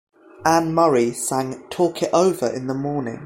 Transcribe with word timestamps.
Anne 0.45 0.73
Murray 0.73 1.13
sang 1.13 1.61
"Talk 1.69 2.01
It 2.01 2.09
Over 2.11 2.47
in 2.47 2.65
the 2.65 2.73
Morning". 2.73 3.19